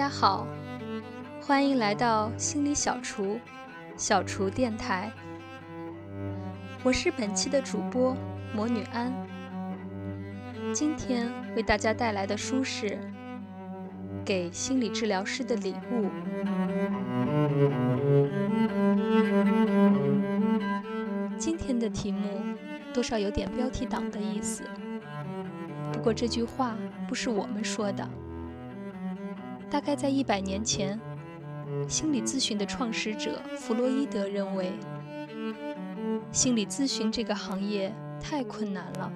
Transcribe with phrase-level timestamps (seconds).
[0.00, 0.46] 大家好，
[1.42, 3.38] 欢迎来到心理小厨
[3.98, 5.12] 小厨电台。
[6.82, 8.16] 我是本期的主播
[8.54, 9.12] 魔女安。
[10.72, 12.86] 今天为大家带来的书是
[14.24, 16.06] 《给心理治疗师的礼物》。
[21.36, 22.26] 今天的题目
[22.94, 24.62] 多少有点标题党的意思，
[25.92, 26.74] 不过这句话
[27.06, 28.08] 不是我们说的。
[29.70, 30.98] 大概在一百年前，
[31.88, 34.72] 心理咨询的创始者弗洛伊德认为，
[36.32, 39.12] 心理咨询这个行业太困难了。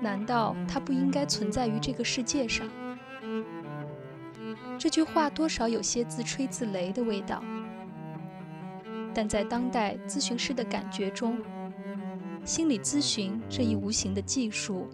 [0.00, 2.68] 难道它不应该存在于这个世界上？
[4.78, 7.42] 这句话多少有些自吹自擂的味道。
[9.12, 11.38] 但在当代咨询师的感觉中，
[12.44, 14.88] 心理咨询这一无形的技术。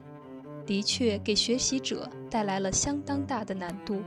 [0.66, 4.02] 的确给学习者带来了相当大的难度。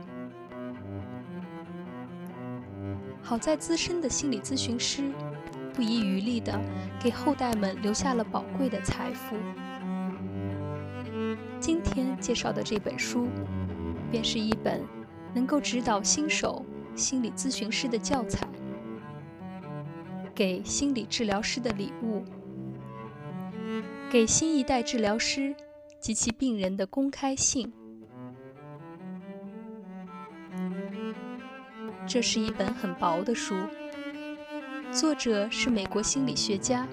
[3.22, 5.04] 好在资深的心理咨询师
[5.74, 6.58] 不遗余力地
[6.98, 9.36] 给后代们留下了宝贵的财富。
[11.60, 13.28] 今天介绍的这本书，
[14.10, 14.82] 便是一本
[15.34, 16.64] 能够指导新手
[16.94, 18.48] 心理咨询师的教材。
[20.34, 22.24] 给心理治疗师的礼物，
[24.08, 25.54] 给新一代治疗师。
[26.00, 27.72] 及其病人的公开信。
[32.06, 33.54] 这是一本很薄的书，
[34.90, 36.86] 作者是美国心理学家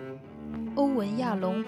[0.75, 1.63] 欧文·亚龙，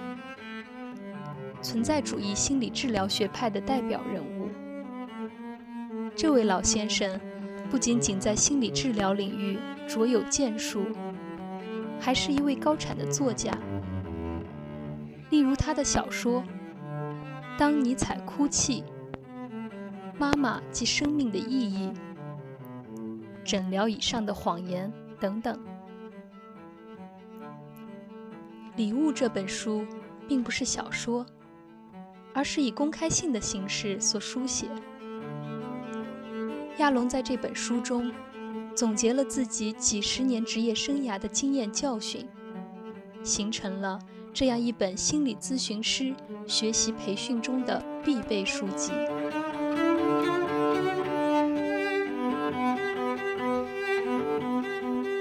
[1.62, 4.50] 存在主义心理治疗学派的代表人物。
[6.16, 7.20] 这位老先生
[7.70, 10.86] 不仅仅在心理治疗领域卓有建树，
[12.00, 13.58] 还是一位高产的作家。
[15.30, 16.44] 例如他的小说。
[17.58, 18.84] 当尼采哭泣，
[20.20, 21.92] 妈妈及生命的意义，
[23.44, 25.60] 诊疗以上的谎言等等。
[28.76, 29.84] 礼物这本书
[30.28, 31.26] 并不是小说，
[32.32, 34.68] 而是以公开信的形式所书写。
[36.78, 38.14] 亚龙在这本书中
[38.76, 42.28] 总结了自己几十年职业生涯的经验教训，
[43.24, 43.98] 形成了。
[44.40, 46.14] 这样一本心理咨询师
[46.46, 48.92] 学习培训中的必备书籍。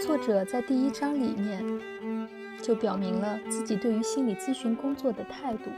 [0.03, 1.65] 作者在第一章里面
[2.63, 5.71] 就表明了自己对于心理咨询工作的态度。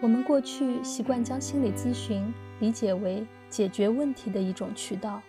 [0.00, 5.20] 我们过去习惯将心理咨询理解为解决问题的一种渠道。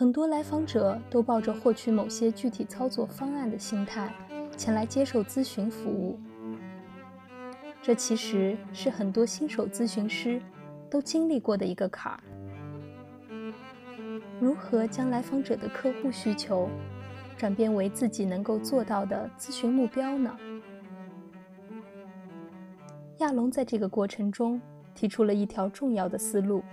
[0.00, 4.10] 很多来访者都抱着获取某些具体操作方案的心态
[4.56, 6.18] 前来接受咨询服务，
[7.82, 10.40] 这其实是很多新手咨询师
[10.88, 12.20] 都经历过的一个坎儿。
[14.40, 16.66] 如何将来访者的客户需求
[17.36, 20.34] 转变为自己能够做到的咨询目标呢？
[23.18, 24.58] 亚龙在这个过程中
[24.94, 26.64] 提出了一条重要的思路。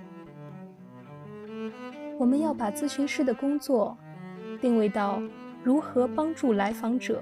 [2.19, 3.95] 我们要把咨询师的工作
[4.59, 5.22] 定位到
[5.63, 7.22] 如何帮助来访者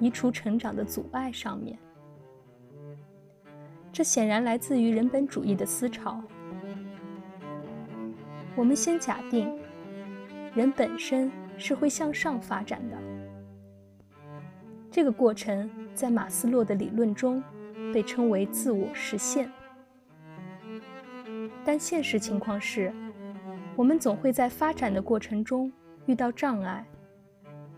[0.00, 1.78] 移除成长的阻碍上面。
[3.92, 6.20] 这显然来自于人本主义的思潮。
[8.56, 9.56] 我们先假定
[10.54, 12.98] 人本身是会向上发展的，
[14.90, 17.42] 这个过程在马斯洛的理论中
[17.94, 19.50] 被称为自我实现。
[21.64, 22.92] 但现实情况是。
[23.74, 25.72] 我们总会在发展的过程中
[26.04, 26.86] 遇到障碍，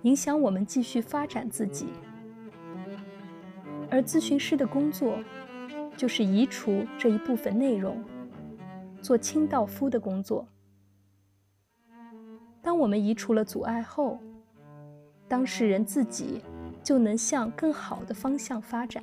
[0.03, 1.87] 影响我们继续发展自己。
[3.91, 5.17] 而咨询师的工作
[5.97, 8.03] 就是移除这一部分内容，
[9.01, 10.45] 做清道夫的工作。
[12.61, 14.19] 当我们移除了阻碍后，
[15.29, 16.43] 当事人自己
[16.83, 19.03] 就能向更好的方向发展。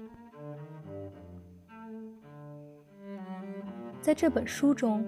[4.02, 5.06] 在这本书中。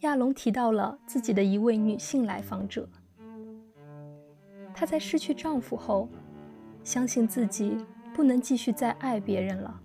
[0.00, 2.88] 亚龙提到了自己的一位女性来访者，
[4.74, 6.08] 她在失去丈夫后，
[6.84, 7.84] 相信自己
[8.14, 9.80] 不能继续再爱别人了。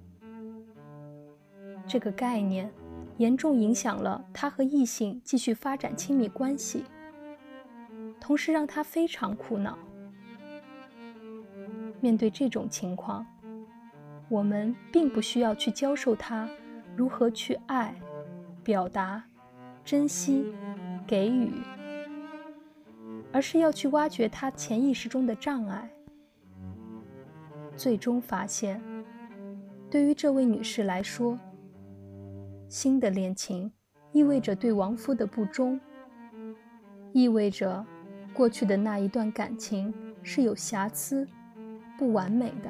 [1.88, 2.70] 这个概念
[3.18, 6.84] 严重影响了她和异性继续发展亲密关系，
[8.20, 9.78] 同时让她非常苦恼。
[12.02, 13.26] 面对这种情况，
[14.28, 16.50] 我们并不需要去教授她
[16.98, 17.96] 如何去爱、
[18.62, 19.24] 表达。
[19.84, 20.46] 珍惜，
[21.06, 21.52] 给予，
[23.32, 25.90] 而是要去挖掘他潜意识中的障碍。
[27.76, 28.82] 最终发现，
[29.90, 31.38] 对于这位女士来说，
[32.70, 33.72] 新的恋情
[34.12, 35.80] 意味着对亡夫的不忠，
[37.12, 37.84] 意味着
[38.34, 41.28] 过去的那一段感情是有瑕疵、
[41.98, 42.70] 不完美的。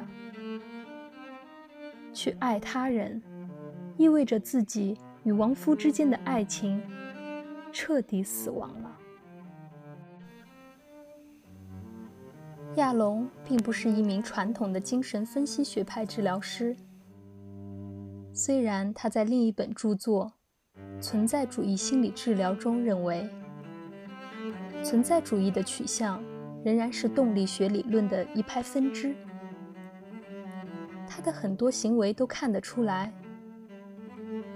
[2.13, 3.21] 去爱他人，
[3.97, 6.81] 意味着自己与亡夫之间的爱情
[7.71, 8.97] 彻底死亡了。
[12.75, 16.75] 亚龙并不是一名传统的精神分析学派治疗师，
[18.33, 20.31] 虽然他在另一本著作
[21.01, 23.29] 《存在主义心理治疗》中认为，
[24.81, 26.23] 存在主义的取向
[26.63, 29.13] 仍然是动力学理论的一派分支。
[31.05, 33.11] 他的很多行为都看得出来，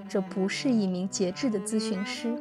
[0.08, 2.34] 这不是一名节制的咨询师。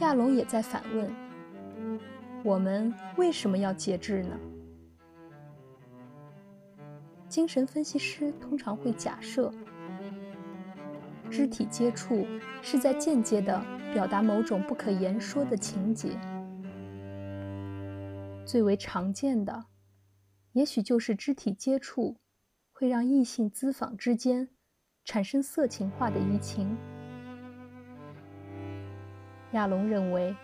[0.00, 1.10] 亚龙也在反问：
[2.44, 4.38] 我们为什么要节制呢？
[7.28, 9.52] 精神分析师通常会假设，
[11.30, 12.26] 肢体接触
[12.60, 16.10] 是在间接地表达某种不可言说的情节。
[18.44, 19.66] 最为常见的。
[20.52, 22.20] 也许就是肢体接触
[22.70, 24.50] 会让异性咨访之间
[25.04, 26.76] 产生色情化的移情。
[29.54, 30.36] 亚龙认为，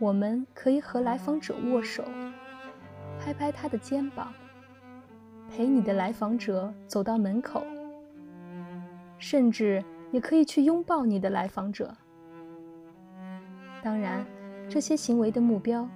[0.00, 2.02] 我们可以和来访者握手，
[3.20, 4.32] 拍拍他的肩膀，
[5.48, 7.62] 陪你的来访者走到门口，
[9.18, 11.94] 甚至也可以去拥抱你的来访者。
[13.82, 14.24] 当然，
[14.68, 15.88] 这些行为的目标。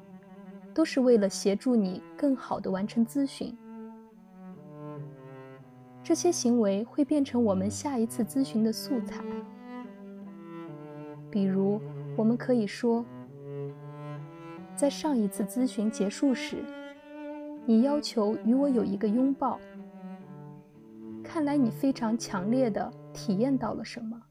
[0.75, 3.57] 都是为了协助你更好地完成咨询。
[6.03, 9.25] 这些行为会变成我们下一次咨询的素材。
[11.31, 11.81] 比如，
[12.17, 13.05] 我们可以说，
[14.75, 16.65] 在上一次咨询结束时，
[17.67, 19.61] 你要求与我有一个拥抱。
[21.23, 24.23] 看来你非常强烈地体验到了什么。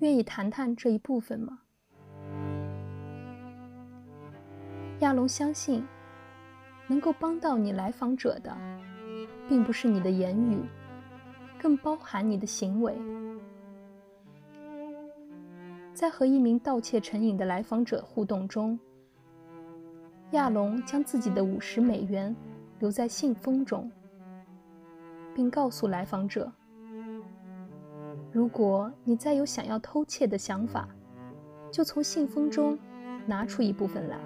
[0.00, 1.58] 愿意谈谈这一部分吗？
[5.00, 5.86] 亚龙相信，
[6.86, 8.56] 能够帮到你来访者的，
[9.48, 10.58] 并不是你的言语，
[11.60, 12.96] 更包含你的行为。
[15.94, 18.76] 在和一名盗窃成瘾的来访者互动中，
[20.32, 22.34] 亚龙将自己的五十美元
[22.80, 23.88] 留在信封中，
[25.32, 26.52] 并告诉来访者
[28.32, 30.88] ：“如果你再有想要偷窃的想法，
[31.70, 32.76] 就从信封中
[33.24, 34.18] 拿出一部分来。”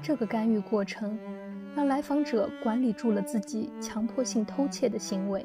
[0.00, 1.18] 这个干预过程
[1.76, 5.44] 让来访者管理住了自己强迫性偷窃的行为。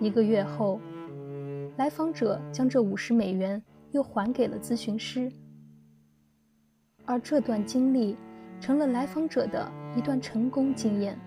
[0.00, 0.78] 一个月后，
[1.76, 3.62] 来访者将这五十美元
[3.92, 5.30] 又还给了咨询师，
[7.04, 8.16] 而这段经历
[8.60, 11.18] 成了来访者的一段成功经验。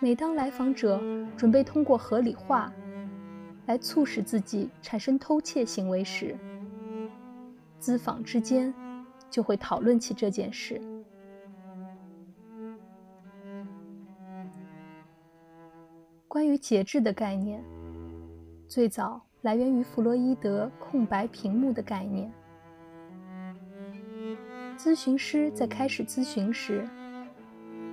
[0.00, 1.00] 每当来访者
[1.36, 2.72] 准备通过合理化
[3.66, 6.36] 来促使自己产生偷窃行为时，
[7.80, 8.74] 咨访之间。
[9.28, 10.80] 就会讨论起这件事。
[16.28, 17.62] 关于节制的概念，
[18.68, 22.30] 最早来源于弗洛伊德“空白屏幕”的概念。
[24.76, 26.86] 咨询师在开始咨询时，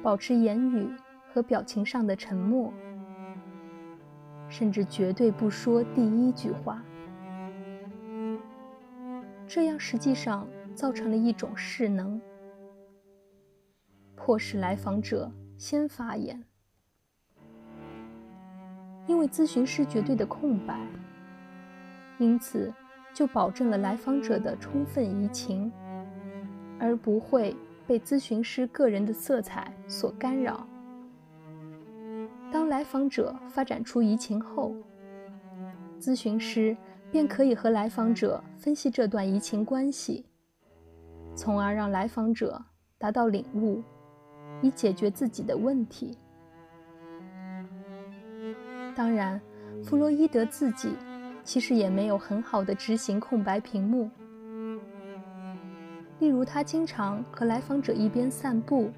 [0.01, 0.89] 保持言语
[1.32, 2.74] 和表情上的沉默，
[4.50, 6.84] 甚至绝对不说第一句话。
[9.48, 10.48] 这样实际上。
[10.75, 12.20] 造成了一种势能，
[14.15, 16.44] 迫使来访者先发言。
[19.07, 20.79] 因为咨询师绝对的空白，
[22.17, 22.74] 因此
[23.13, 25.72] 就保证了来访者的充分移情，
[26.79, 27.55] 而不会
[27.86, 30.65] 被咨询师个人的色彩所干扰。
[32.51, 34.75] 当来访者发展出移情后，
[36.00, 36.75] 咨询师
[37.12, 40.25] 便可以和来访者分析这段移情关系。
[41.36, 42.63] 从而让来访者
[42.98, 43.81] 达到领悟，
[44.62, 46.17] 以解决自己的问题。
[48.95, 49.41] 当然，
[49.83, 50.95] 弗洛伊德自己
[51.43, 54.09] 其实也没有很好的执行空白屏幕。
[56.19, 58.91] 例如，他经常和来访者一边散步，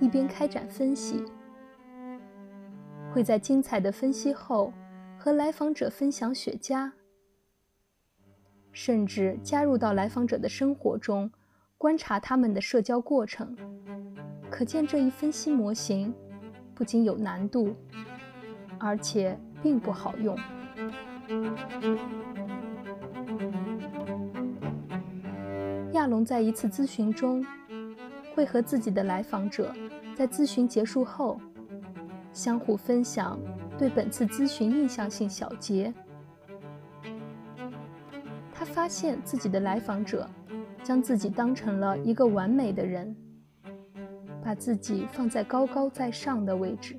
[0.00, 1.22] 一边开展分析，
[3.12, 4.72] 会在精彩的分析后
[5.18, 6.90] 和来访者分享雪茄，
[8.70, 11.30] 甚至加入到来访者的生活中。
[11.76, 13.56] 观察他们的社交过程，
[14.48, 16.14] 可见这一分析模型
[16.76, 17.74] 不仅有难度，
[18.84, 20.36] 而且并不好用。
[25.92, 27.44] 亚龙在一次咨询中，
[28.34, 29.72] 会和自己的来访者
[30.16, 31.40] 在咨询结束后
[32.32, 33.38] 相互分享
[33.78, 35.94] 对本次咨询印象性小结。
[38.52, 40.28] 他发现自己的来访者
[40.82, 43.14] 将自己当成了一个完美的人，
[44.42, 46.96] 把自己放在高高在上的位置。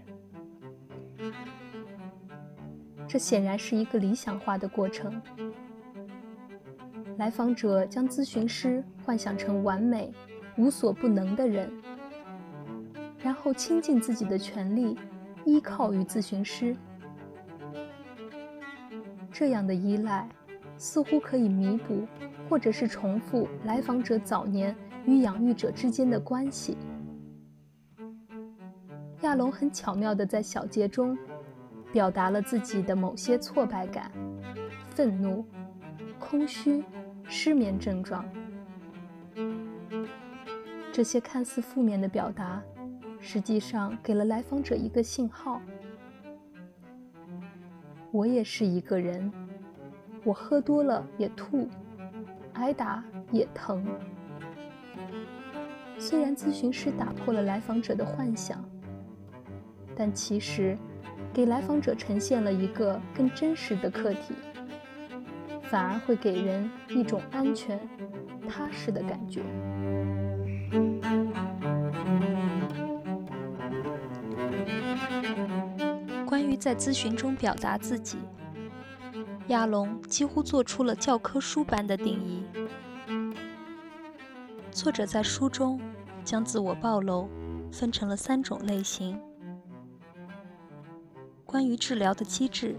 [3.14, 5.22] 这显然是一个理想化的过程。
[7.18, 10.12] 来访者将咨询师幻想成完美、
[10.58, 11.72] 无所不能的人，
[13.20, 14.98] 然后倾尽自己的全力
[15.46, 16.76] 依靠于咨询师。
[19.32, 20.28] 这样的依赖
[20.76, 22.08] 似乎可以弥补，
[22.50, 26.76] 或者是重复来访者早年与养育者之间的关系。
[29.22, 31.16] 亚龙很巧妙地在小节中
[31.94, 34.12] 表达了自己的某些挫败感、
[34.90, 35.46] 愤怒、
[36.20, 36.84] 空虚。
[37.26, 38.26] 失眠症状，
[40.92, 42.62] 这些看似负面的表达，
[43.18, 45.62] 实际上给了来访者一个信号：
[48.12, 49.32] 我也是一个人，
[50.26, 51.70] 我喝多了也吐，
[52.56, 53.86] 挨打也疼。
[55.98, 58.64] 虽然咨询师打破了来访者的幻想，
[59.96, 60.78] 但其实
[61.34, 64.34] 给来访者呈现了一个更真实的客体。
[65.64, 67.80] 反而会给人一种安全、
[68.48, 69.42] 踏实的感觉。
[76.28, 78.20] 关于在咨询中表达自己，
[79.48, 82.44] 亚龙几乎做出了教科书般的定义。
[84.70, 85.82] 作者在书中
[86.24, 87.28] 将自我暴露
[87.72, 89.20] 分成了三种类型：
[91.54, 92.76] 关于治疗的机制，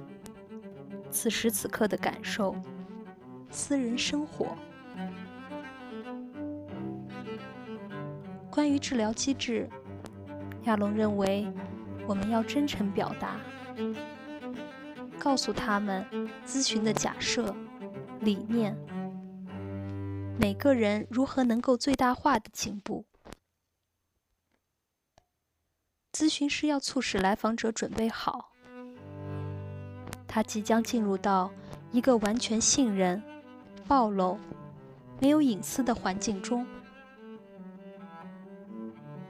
[1.08, 2.56] 此时此刻的感受。
[3.48, 4.58] 私人生活。
[8.50, 9.70] 关于治疗机制，
[10.64, 11.46] 亚龙认为
[12.08, 13.38] 我们要真诚表达，
[15.20, 16.04] 告诉他们
[16.44, 17.54] 咨询的假设、
[18.22, 18.76] 理念，
[20.36, 23.04] 每个人如何能够最大化的进步。
[26.12, 28.50] 咨询师要促使来访者准备好，
[30.34, 31.48] 他即将进入到
[31.92, 33.22] 一个完全信任。
[33.86, 34.36] 暴露、
[35.20, 36.66] 没有隐私的环境中，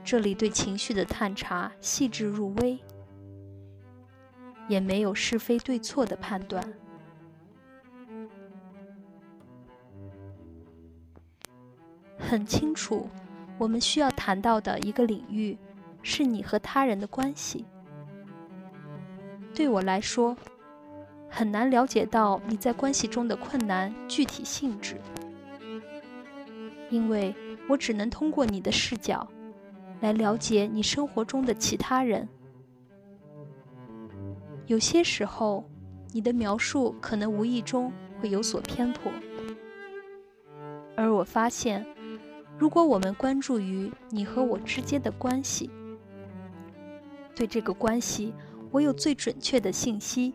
[0.03, 2.79] 这里对情绪的探查细致入微，
[4.67, 6.73] 也没有是非对错的判断。
[12.17, 13.07] 很清楚，
[13.59, 15.55] 我们需要谈到的一个领域
[16.01, 17.63] 是你和他人的关系。
[19.53, 20.35] 对我来说。
[21.37, 24.95] 很难了解到你在关系中的困难具体性质，
[26.89, 27.35] 因为
[27.67, 29.27] 我只能通过你的视角
[29.99, 32.29] 来了解你生活中的其他人。
[34.67, 35.69] 有些时候，
[36.13, 39.11] 你的描述可能无意中会有所偏颇，
[40.95, 41.85] 而我发现，
[42.57, 45.69] 如果我们关注于你和我之间的关系，
[47.35, 48.33] 对这个关系
[48.71, 50.33] 我有最准确的信息。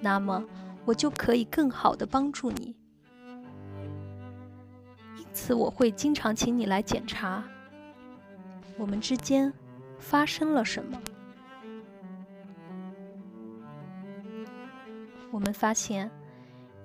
[0.00, 0.44] 那么，
[0.84, 2.74] 我就可以更好的帮助你。
[5.18, 7.44] 因此，我会经常请你来检查
[8.78, 9.52] 我们之间
[9.98, 11.00] 发生了什么。
[15.30, 16.10] 我们发现，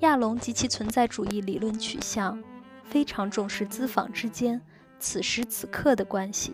[0.02, 2.44] 亚龙及其存在主义理论取向
[2.84, 4.62] 非常重视资访之间
[5.00, 6.54] 此时此刻的关系。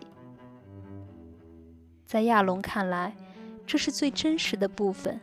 [2.06, 3.14] 在亚龙看来，
[3.66, 5.20] 这是最真实的部分。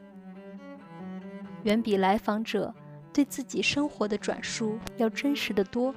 [1.63, 2.73] 远比来访者
[3.13, 5.93] 对自己生活的转述要真实的多。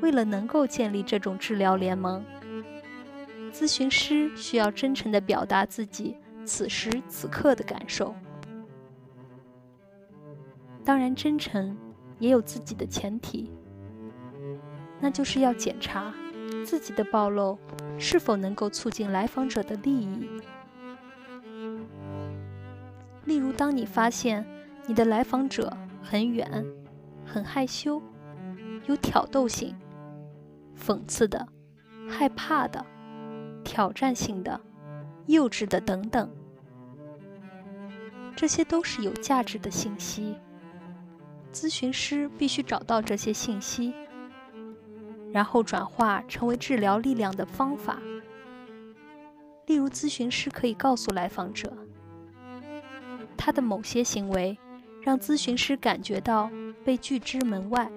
[0.00, 2.24] 为了能够建立这种治疗联盟，
[3.52, 8.14] 咨询师需要真诚地表达自己此时此刻的感受。
[10.84, 11.76] 当然，真诚
[12.18, 13.52] 也有自己的前提，
[15.00, 16.14] 那就是要检查
[16.64, 17.58] 自己的暴露
[17.98, 20.26] 是否能够促进来访者的利益。
[23.28, 24.42] 例如，当你发现
[24.86, 25.70] 你的来访者
[26.02, 26.64] 很远、
[27.26, 28.02] 很害羞、
[28.86, 29.76] 有挑逗性、
[30.74, 31.46] 讽刺的、
[32.08, 32.82] 害怕的、
[33.62, 34.58] 挑战性的、
[35.26, 36.30] 幼稚的等等，
[38.34, 40.34] 这些都是有价值的信息。
[41.52, 43.92] 咨询师必须找到这些信息，
[45.30, 47.98] 然后转化成为治疗力量的方法。
[49.66, 51.70] 例如，咨询师可以告诉来访者。
[53.38, 54.58] 他的某些行为
[55.00, 56.50] 让咨询师感觉到
[56.84, 57.90] 被拒之门外。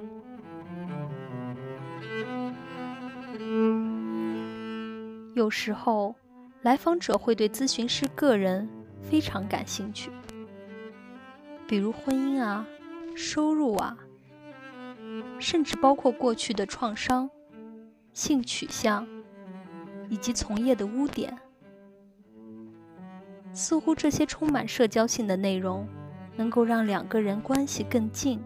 [5.34, 6.16] 有时候，
[6.62, 8.70] 来访者会对咨询师个人
[9.02, 10.12] 非常感兴趣，
[11.68, 12.66] 比如婚姻啊、
[13.16, 13.98] 收入啊，
[15.40, 17.30] 甚至包括过去的创伤、
[18.14, 19.08] 性取向
[20.10, 21.38] 以及从业的污点。
[23.54, 25.88] 似乎这些充满社交性的内容
[26.36, 28.42] 能够让两个人关系更近，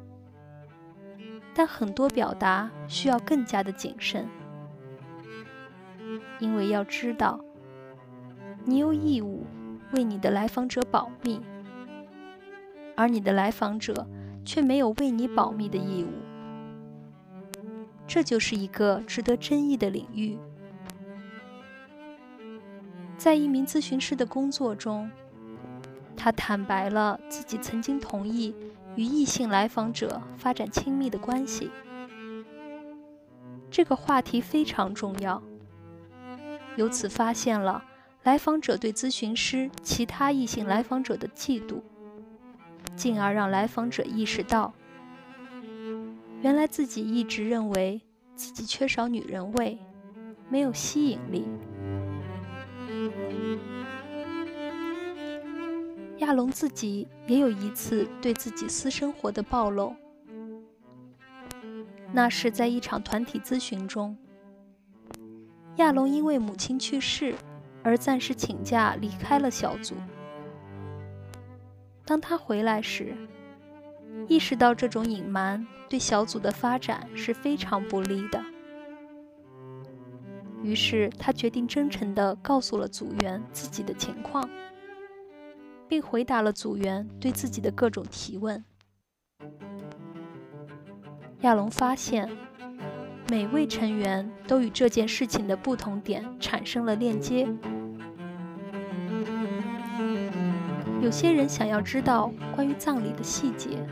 [1.53, 4.27] 但很多表达需要更加的谨慎。
[6.39, 7.39] 因为要知道，
[8.63, 9.45] 你有义务
[9.93, 11.39] 为你的来访者保密，
[12.95, 14.07] 而你的来访者
[14.43, 16.09] 却没有为你保密的义务。
[18.07, 20.37] 这就是一个值得争议的领域。
[23.25, 25.09] 在一名咨询师的工作中，
[26.15, 28.53] 他坦白了自己曾经同意
[28.95, 31.71] 与异性来访者发展亲密的关系。
[33.71, 35.41] 这个话题非常重要。
[36.75, 37.83] 由此发现了
[38.21, 41.81] 来访者对咨询师其他异性来访者的嫉妒，
[42.95, 44.71] 进而让来访者意识到，
[46.43, 47.99] 原来自己一直认为
[48.35, 49.79] 自己缺少女人味，
[50.47, 51.47] 没有吸引力。
[56.19, 59.93] 亚龙自己也有一次对自己私生活的暴露，
[62.13, 64.17] 那是在一场团体咨询中。
[65.75, 67.35] 亚龙因为母亲去世
[67.83, 69.93] 而暂时请假离开了小组。
[72.05, 73.13] 当他回来时，
[74.29, 78.41] 意识到这种隐瞒对小组的发展是非常不利的。
[80.63, 84.49] 于是他决定真诚地告诉了组员自己的情况，
[85.87, 88.63] 并回答了组员对自己的各种提问。
[91.41, 92.29] 亚龙发现。
[93.27, 97.47] 每位成员都与这件事情的不同点产生了链接。
[101.01, 103.83] 有些人想要知道关于葬礼的细节，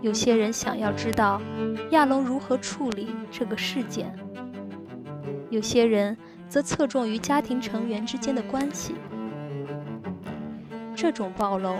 [0.00, 1.40] 有些人想要知道
[1.92, 4.12] 亚龙如何处理这个事件，
[5.48, 6.16] 有些人
[6.48, 8.96] 则侧重于家庭成员之间的关系。
[11.02, 11.78] 这种暴露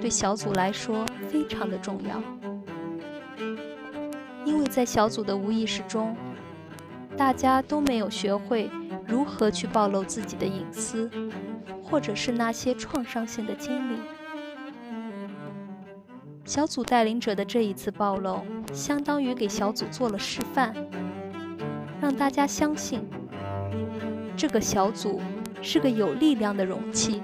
[0.00, 2.22] 对小组来说非常的重要。
[4.46, 6.16] 因为在小组的无意识中，
[7.14, 8.70] 大家都没有学会
[9.06, 11.10] 如何去暴露自己的隐私，
[11.84, 13.96] 或者是那些创伤性的经历。
[16.46, 18.40] 小组带领者的这一次暴露，
[18.72, 20.74] 相当于给小组做了示范，
[22.00, 23.06] 让大家相信
[24.34, 25.20] 这个小组
[25.60, 27.22] 是个有力量的容器，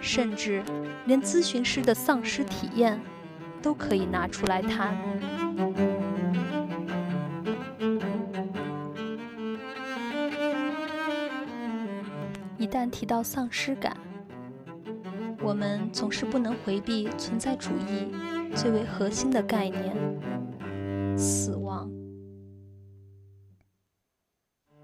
[0.00, 0.62] 甚至
[1.06, 3.00] 连咨询师的丧失体验
[3.60, 4.96] 都可以拿出来谈。
[12.56, 13.96] 一旦提到丧失感，
[15.40, 18.12] 我们总是不能回避存在主义
[18.54, 19.96] 最为核心的概念——
[21.16, 21.90] 死亡。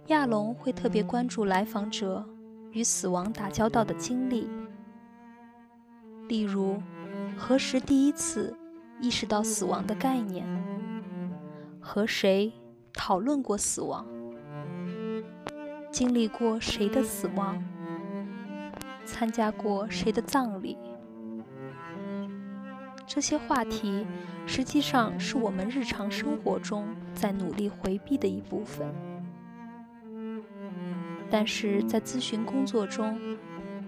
[0.06, 2.24] 亚龙会特别关注来访者
[2.72, 4.48] 与死亡打交道的经历，
[6.28, 6.82] 例如
[7.36, 8.56] 何时第一次
[9.00, 10.46] 意识到死亡的概念，
[11.80, 12.52] 和谁
[12.92, 14.06] 讨论过死亡。
[15.90, 17.62] 经历过谁的死亡？
[19.04, 20.78] 参加过谁的葬礼？
[23.06, 24.06] 这些话题
[24.46, 28.92] 实际上是我们日常生活中在努力回避的一部分，
[31.30, 33.20] 但是在咨询工作中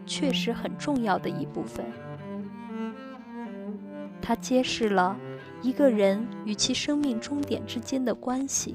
[0.04, 1.84] 确实很重要的一部分。
[4.26, 5.16] 它揭示了
[5.62, 8.74] 一个人与其生命终点之间的关系，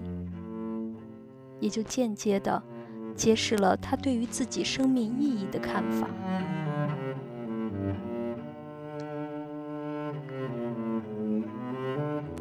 [1.59, 2.63] 也就间接的。
[3.13, 6.07] 揭示了他对于自己生命意义的看法。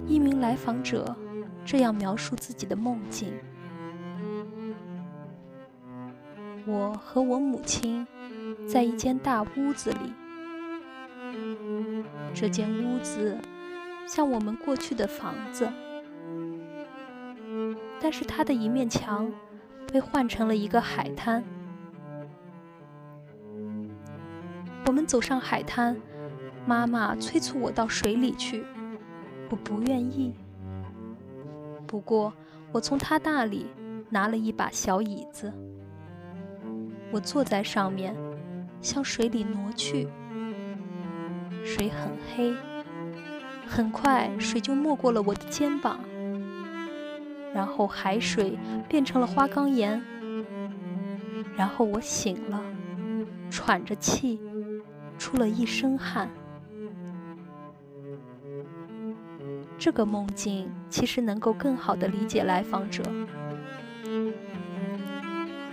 [0.07, 1.16] 一名来访者
[1.64, 3.33] 这样描述自己的梦境：
[6.64, 8.07] 我和我母亲
[8.68, 10.12] 在一间大屋子里，
[12.40, 13.37] 这间屋子
[14.07, 15.70] 像我们过去的房子，
[18.00, 19.31] 但是它的一面墙。
[19.92, 21.42] 被换成了一个海滩。
[24.87, 25.96] 我们走上海滩，
[26.64, 28.64] 妈妈催促我到水里去，
[29.48, 30.33] 我不愿意。
[31.88, 32.33] 不过，
[32.70, 33.66] 我从她那里
[34.09, 35.53] 拿了一把小椅子，
[37.11, 38.14] 我坐在上面，
[38.81, 40.07] 向水里挪去。
[41.64, 42.55] 水很黑，
[43.66, 46.01] 很快水就没过了我的肩膀。
[47.53, 48.57] 然后海水
[48.88, 50.01] 变成了花岗岩，
[51.57, 52.62] 然后我醒了，
[53.51, 54.40] 喘着气，
[55.18, 56.31] 出了一身汗。
[59.77, 63.03] 这个梦境其实能够更好地理解来访者。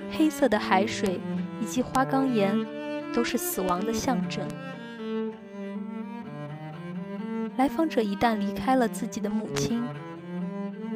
[0.10, 1.20] 黑色的海水
[1.62, 2.58] 以及花岗岩
[3.14, 4.48] 都是死亡的象征。
[7.58, 9.84] 来访者一旦离开了自己的母亲，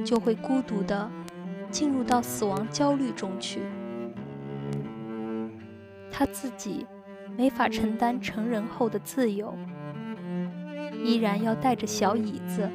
[0.06, 1.10] 就会孤独地
[1.72, 3.62] 进入到死亡焦虑中去。
[6.12, 6.86] 他自己
[7.36, 9.58] 没法承担成人后的自由，
[11.04, 12.70] 依然要带着小椅子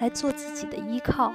[0.00, 1.32] 来做自己的依靠。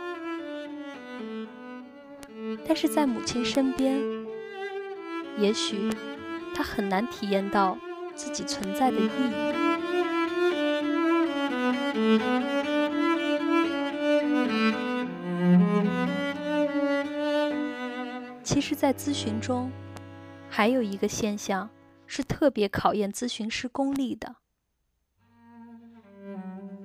[2.67, 4.01] 但是在母亲身边，
[5.37, 5.91] 也许
[6.55, 7.77] 他很难体验到
[8.15, 9.62] 自己存在的意义。
[18.43, 19.71] 其实，在咨询中，
[20.49, 21.69] 还有一个现象
[22.07, 24.35] 是特别考验咨询师功力的。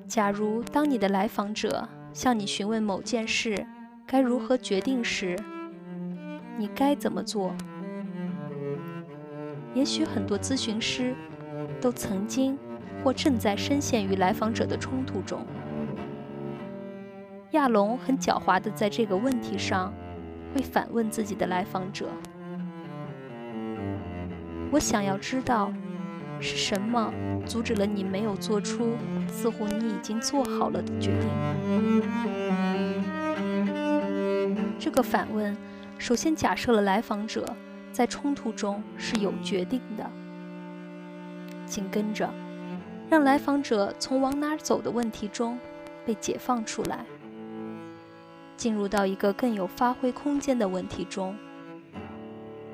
[0.07, 3.66] 假如当你的来访者向你询问某件事
[4.07, 5.38] 该如何决定时，
[6.59, 7.55] 你该怎么做？
[9.75, 11.14] 也许很多咨询师
[11.81, 12.59] 都曾经。
[13.09, 15.40] 或正在深陷于来访者的冲突中。
[17.53, 19.94] 亚龙很狡猾地在这个问题上
[20.55, 22.11] 会反问自己的来访者
[24.71, 25.73] ：“我想要知道，
[26.38, 27.11] 是什么
[27.47, 28.90] 阻止了你没有做出
[29.27, 31.31] 似乎你已经做好了的决定？”
[34.79, 35.57] 这个反问
[35.97, 37.57] 首先假设了来访者
[37.90, 40.05] 在冲突中是有决定的，
[41.64, 42.29] 紧跟着。
[43.11, 45.59] 让来访者从往哪走的问题中
[46.05, 47.07] 被解放出来，
[48.57, 51.37] 进入到一个更有发挥空间的问题中。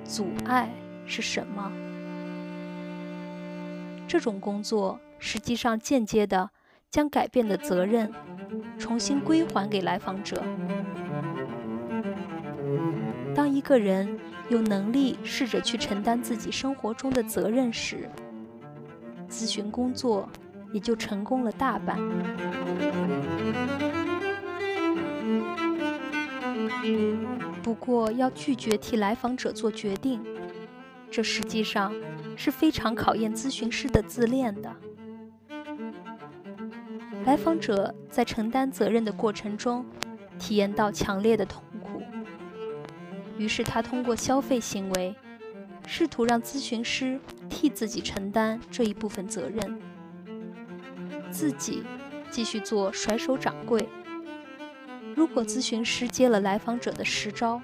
[0.04, 0.68] 阻碍
[1.06, 1.72] 是什么？
[4.06, 6.50] 这种工作实际上间接的
[6.90, 8.12] 将改变的责任
[8.78, 10.42] 重新归还给来访者。
[13.34, 14.18] 当一个人
[14.48, 18.08] 有能力试着去承担自己生活中的责任时，
[19.34, 20.28] 咨询工作
[20.72, 21.98] 也就成功了大半。
[27.60, 30.22] 不过，要拒绝替来访者做决定，
[31.10, 31.92] 这实际上
[32.36, 34.72] 是非常考验咨询师的自恋的。
[37.24, 39.84] 来访者在承担责任的过程中，
[40.38, 42.00] 体验到强烈的痛苦，
[43.36, 45.12] 于是他通过消费行为。
[45.86, 49.80] 试图让咨询师替自己承担这一部分责任，
[51.30, 51.82] 自己
[52.30, 53.88] 继续做甩手掌柜。
[55.14, 57.60] 如果咨询师接了来访者的实招，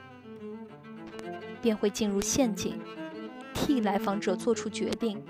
[1.61, 2.79] 便会进入陷阱，
[3.53, 5.21] 替来访者做出决定。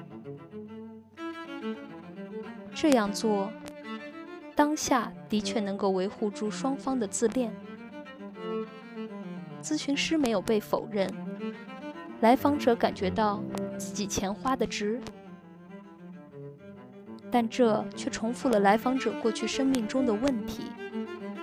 [2.74, 3.50] 这样做，
[4.54, 7.54] 当下的确能够维护住双方的自恋。
[9.62, 11.10] 咨询师没有被否认。
[12.20, 13.42] 来访者感觉到
[13.78, 15.00] 自己钱花的值，
[17.30, 20.64] 但这却重复了来访者过去生命中的问题，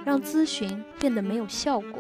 [0.06, 2.00] 让咨询变得没有效果。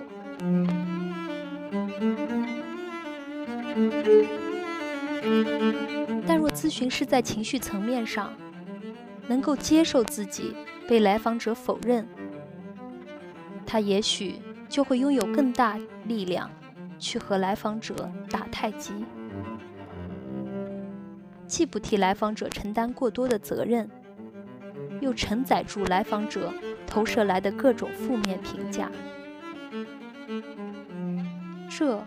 [6.27, 8.31] 但若咨询师在情绪层面上
[9.27, 10.55] 能够接受自己
[10.87, 12.07] 被来访者否认，
[13.65, 14.35] 他也许
[14.69, 16.49] 就会拥有更大力量。
[16.99, 18.93] 去和来访者打太极，
[21.45, 23.89] 既不替来访者承担过多的责任，
[24.99, 26.51] 又承载住来访者
[26.85, 28.91] 投射来的各种负面评价。
[31.69, 32.03] 这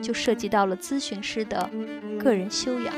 [0.00, 1.68] 就涉及到了咨询师的
[2.18, 2.94] 个人修养。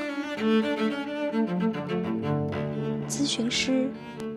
[3.09, 3.89] 咨询师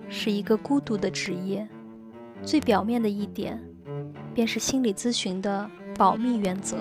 [0.09, 1.67] 是一个孤独的职业，
[2.43, 3.61] 最表面的一点，
[4.33, 5.69] 便是心理咨询的。
[5.95, 6.77] 保密原则。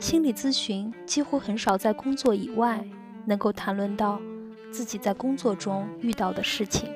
[0.00, 2.84] 心理咨询几乎很少在工作以外
[3.24, 4.20] 能够谈论到
[4.70, 6.88] 自己在工作中遇到的事情，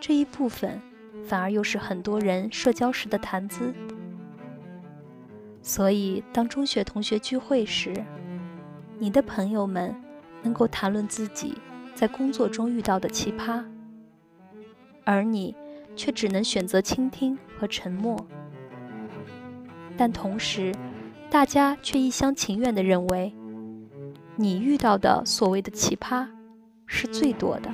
[0.00, 0.80] 这一部分
[1.24, 3.74] 反而又是很多人社交时的谈资。
[5.62, 7.92] 所以，当中学同学聚会时，
[8.98, 9.94] 你的朋友们
[10.42, 11.54] 能够谈论自己
[11.94, 13.64] 在工作中遇到的奇葩，
[15.04, 15.54] 而你。
[15.96, 18.16] 却只能选择倾听和沉默，
[19.96, 20.72] 但同时，
[21.30, 23.34] 大家却一厢情愿地认为，
[24.36, 26.26] 你遇到的所谓的奇葩
[26.86, 27.70] 是最多的。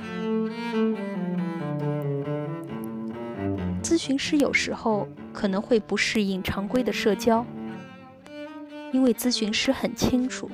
[3.83, 7.45] 咨询师有时候可能会不适应常规的社交，
[8.91, 10.49] 因为咨询师很清楚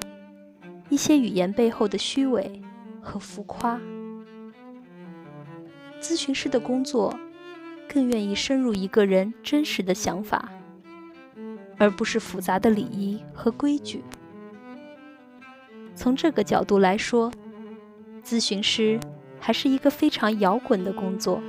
[0.90, 2.62] 一些语言背后的虚伪
[3.02, 3.80] 和浮夸。
[6.02, 7.18] 咨询师的工作
[7.92, 10.50] 更愿意深入一个人真实的想法，
[11.78, 14.04] 而不是复杂的礼仪和规矩。
[15.96, 17.32] 从这个角度来说，
[18.24, 19.00] 咨询师
[19.40, 21.42] 还是一个非常摇滚的工作。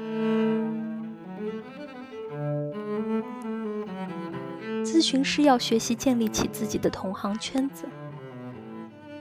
[4.83, 7.85] 咨询师要学习建立起自己的同行圈子，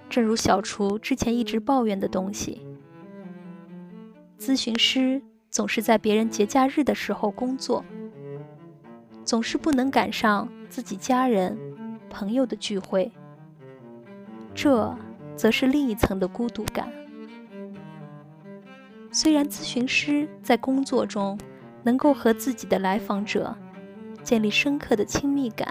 [0.10, 2.62] 正如小厨之前一直抱怨的东西。
[4.40, 7.84] 咨询师总是在别人节假日的时候工作，
[9.24, 11.58] 总是不能赶上自己家人、
[12.10, 13.12] 朋友的聚会，
[14.54, 14.96] 这
[15.36, 16.88] 则是另一层的孤独感。
[19.12, 21.38] 虽然咨询师在工作中
[21.82, 23.56] 能够和自己的来访者
[24.22, 25.68] 建立深刻的亲密感，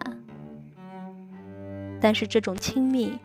[2.01, 3.17] 但是这种亲密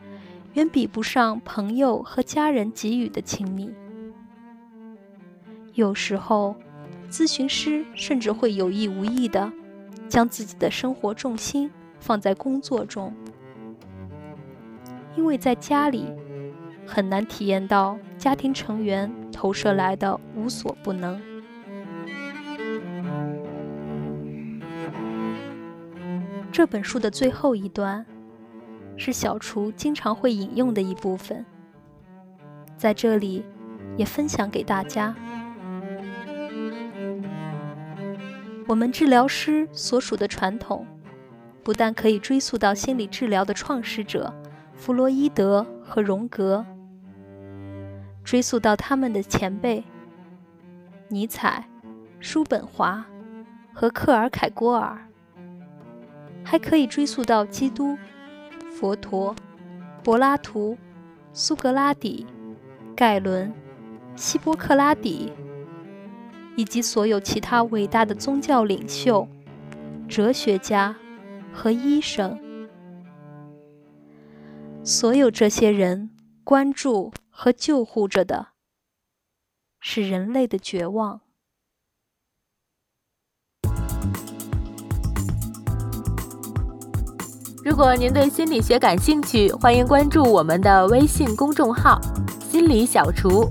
[0.52, 3.74] 远比不上朋友和家人给予的亲密。
[5.74, 6.54] 有时候，
[7.10, 9.52] 咨询师甚至会有意无意地
[10.08, 13.12] 将自己的生活重心放在工作中，
[15.16, 16.06] 因为在家里
[16.86, 21.20] 很难体验到家庭成员投射来的无所不能。
[26.52, 28.06] 这本书的最后一段
[28.96, 31.44] 是小厨经常会引用的一部分，
[32.76, 33.44] 在这里
[33.96, 35.12] 也分享给大家。
[38.74, 40.84] 我们治疗师所属的传统，
[41.62, 44.34] 不但可以追溯到心理治疗的创始者
[44.74, 46.66] 弗洛伊德和荣格，
[48.24, 49.84] 追溯到他们的前辈
[51.06, 51.68] 尼采、
[52.18, 53.06] 叔本华
[53.72, 54.98] 和克尔凯郭尔，
[56.42, 57.96] 还可以追溯到基督、
[58.72, 59.36] 佛陀、
[60.02, 60.76] 柏拉图、
[61.32, 62.26] 苏格拉底、
[62.96, 63.54] 盖伦、
[64.16, 65.32] 希波克拉底。
[66.56, 69.26] 以及所有其他伟大的宗教领袖、
[70.08, 70.94] 哲学家
[71.52, 72.38] 和医生，
[74.82, 76.10] 所有这些人
[76.44, 78.48] 关注和救护着的
[79.80, 81.20] 是人类的绝望。
[87.64, 91.98] 如果您对心理学感兴趣，欢迎关注我们的微信公众号
[92.48, 93.48] “心理小厨”，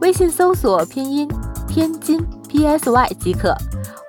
[0.00, 1.28] 微信搜索拼音。
[1.70, 3.56] 天津 PSY 即可，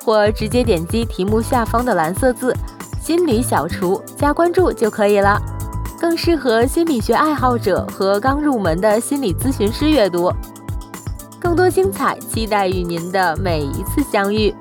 [0.04, 2.56] 或直接点击题目下方的蓝色字
[3.00, 5.39] “心理小厨”加关注就可以了，
[6.00, 10.34] 更适合心理学爱好者和刚入门的心理咨询师阅读。
[11.39, 14.54] 更多精彩，期待与您的每一次相遇。